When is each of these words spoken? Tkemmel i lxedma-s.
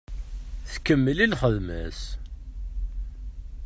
Tkemmel 0.71 1.17
i 1.23 1.27
lxedma-s. 1.31 2.01